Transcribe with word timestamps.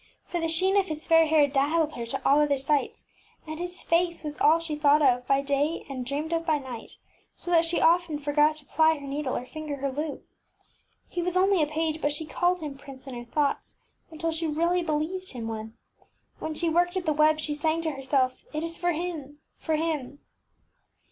For 0.25 0.39
the 0.41 0.47
sheen 0.47 0.77
of 0.77 0.87
his 0.87 1.05
fair 1.05 1.27
hair 1.27 1.45
daz 1.47 1.69
zled 1.71 1.93
her 1.95 2.07
to 2.07 2.27
all 2.27 2.39
other 2.39 2.57
sights, 2.57 3.03
and 3.45 3.59
his 3.59 3.83
face 3.83 4.23
was 4.23 4.35
all 4.39 4.57
she 4.57 4.75
thought 4.75 5.03
of 5.03 5.27
by 5.27 5.43
day 5.43 5.85
and 5.89 6.03
Ufje 6.03 6.05
Wzm 6.05 6.05
Mleabrts 6.05 6.05
dreamed 6.07 6.33
of 6.33 6.45
by 6.47 6.57
night, 6.57 6.91
so 7.35 7.51
that 7.51 7.65
she 7.65 7.79
often 7.79 8.17
forgot 8.17 8.55
to 8.55 8.65
ply 8.65 8.95
her 8.95 9.05
needle 9.05 9.37
or 9.37 9.45
finger 9.45 9.75
her 9.75 9.91
lute. 9.91 10.25
He 11.07 11.21
was 11.21 11.37
only 11.37 11.61
a 11.61 11.67
page, 11.67 12.01
but 12.01 12.11
she 12.11 12.25
called 12.25 12.61
him 12.61 12.79
prince 12.79 13.05
in 13.05 13.13
her 13.13 13.25
thoughts 13.29 13.77
until 14.09 14.31
she 14.31 14.47
really 14.47 14.81
believed 14.81 15.33
him 15.33 15.47
one. 15.47 15.77
When 16.39 16.55
she 16.55 16.67
worked 16.67 16.97
at 16.97 17.05
the 17.05 17.13
web 17.13 17.37
she 17.37 17.53
sang 17.53 17.83
to 17.83 17.91
herself, 17.91 18.43
ŌĆś 18.45 18.55
It 18.55 18.63
is 18.63 18.79
for 18.79 18.93
him 18.93 19.37
ŌĆö 19.61 19.63
for 19.63 19.75
him 19.75 20.17